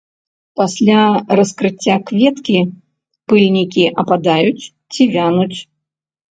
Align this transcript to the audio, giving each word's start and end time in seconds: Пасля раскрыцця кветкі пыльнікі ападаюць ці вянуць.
Пасля 0.61 1.03
раскрыцця 1.39 1.95
кветкі 2.07 2.57
пыльнікі 3.29 3.85
ападаюць 4.01 4.69
ці 4.91 5.03
вянуць. 5.17 5.55